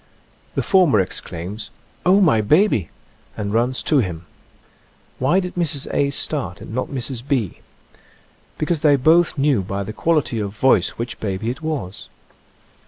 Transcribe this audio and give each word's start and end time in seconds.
The 0.55 0.63
former 0.63 0.99
exclaims," 0.99 1.69
Oh, 2.07 2.21
my 2.21 2.41
baby!" 2.41 2.89
and 3.37 3.53
runs 3.53 3.83
to 3.83 3.99
him. 3.99 4.25
Why 5.19 5.39
did 5.39 5.53
Mrs. 5.53 5.85
A. 5.93 6.09
start 6.09 6.59
and 6.59 6.73
not 6.73 6.87
Mrs. 6.87 7.21
B.? 7.27 7.59
Because 8.57 8.81
they 8.81 8.95
both 8.95 9.37
knew 9.37 9.61
by 9.61 9.83
the 9.83 9.93
quality 9.93 10.39
of 10.39 10.57
voice 10.57 10.97
which 10.97 11.19
baby 11.19 11.51
it 11.51 11.61
was. 11.61 12.09